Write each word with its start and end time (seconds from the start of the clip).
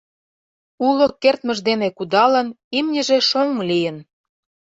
Уло 0.87 1.05
кертмыж 1.21 1.59
дене 1.69 1.87
кудалын, 1.97 2.47
имньыже 2.77 3.17
шоҥ 3.29 3.47
лийын. 3.69 3.97